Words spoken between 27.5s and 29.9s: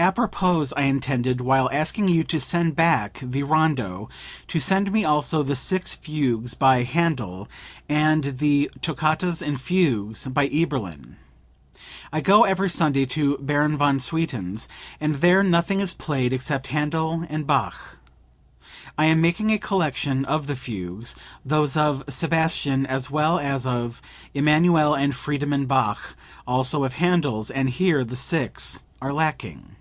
and here the six are lacking.